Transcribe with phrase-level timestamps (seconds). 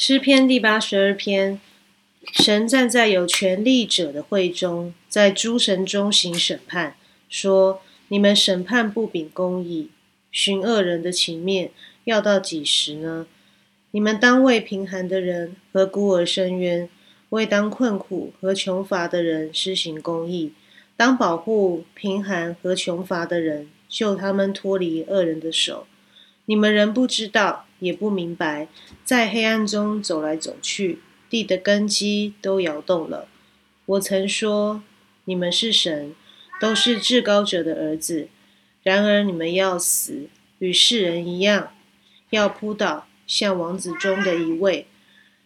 [0.00, 1.60] 诗篇第八十二篇：
[2.32, 6.94] 神站在有权力者的会中，在诸神中行审判，
[7.28, 9.90] 说：你们审判不秉公义，
[10.30, 11.72] 寻恶人的情面，
[12.04, 13.26] 要到几时呢？
[13.90, 16.88] 你们当为贫寒的人和孤儿伸冤，
[17.30, 20.52] 为当困苦和穷乏的人施行公义，
[20.96, 25.88] 当保护贫寒和穷乏的人，救他们脱离恶人的手。
[26.44, 28.68] 你们仍不知道，也不明白，
[29.04, 31.00] 在黑暗中走来走去，
[31.30, 33.28] 地的根基都摇动了。
[33.86, 34.82] 我曾说，
[35.24, 36.14] 你们是神，
[36.60, 38.28] 都是至高者的儿子。
[38.82, 40.28] 然而你们要死，
[40.58, 41.72] 与世人一样，
[42.30, 44.86] 要扑倒，像王子中的一位。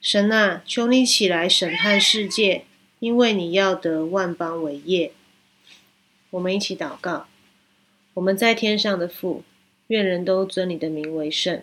[0.00, 2.64] 神啊，求你起来审判世界，
[3.00, 5.12] 因为你要得万邦为业。
[6.30, 7.26] 我们一起祷告：
[8.14, 9.42] 我们在天上的父。
[9.88, 11.62] 愿人都尊你的名为圣，